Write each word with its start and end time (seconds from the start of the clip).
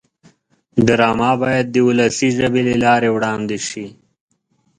ډرامه 0.87 1.31
باید 1.41 1.65
د 1.71 1.75
ولسي 1.87 2.29
ژبې 2.37 2.61
له 2.69 2.75
لارې 2.83 3.09
وړاندې 3.11 3.57
شي 3.67 3.85